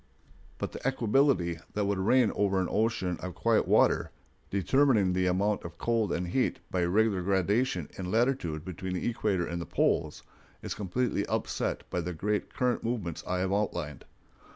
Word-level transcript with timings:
But 0.57 0.71
the 0.71 0.79
equability 0.79 1.59
that 1.73 1.85
would 1.85 1.99
reign 1.99 2.31
over 2.33 2.59
an 2.59 2.67
ocean 2.71 3.19
of 3.21 3.35
quiet 3.35 3.67
water, 3.67 4.09
determining 4.49 5.13
the 5.13 5.27
amount 5.27 5.61
of 5.63 5.77
cold 5.77 6.11
and 6.11 6.29
heat 6.29 6.57
by 6.71 6.85
regular 6.85 7.21
gradation 7.21 7.87
in 7.99 8.09
latitude 8.09 8.65
between 8.65 8.93
the 8.93 9.07
equator 9.07 9.45
and 9.45 9.61
the 9.61 9.67
poles, 9.67 10.23
is 10.63 10.73
completely 10.73 11.23
upset 11.27 11.87
by 11.91 12.01
the 12.01 12.13
great 12.13 12.51
current 12.51 12.83
movements 12.83 13.23
I 13.27 13.41
have 13.41 13.53
outlined. 13.53 14.05